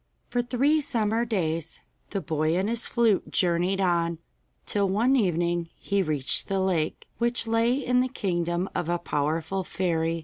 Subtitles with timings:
[0.29, 4.17] For three summer days the boy and his flute journeyed on,
[4.65, 9.63] till one evening he reached the lake, which lay in the kingdom of a powerful
[9.63, 10.19] fairy.